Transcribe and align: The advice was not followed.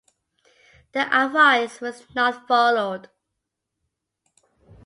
The 0.93 1.01
advice 1.15 1.79
was 1.79 2.07
not 2.15 2.47
followed. 2.47 3.11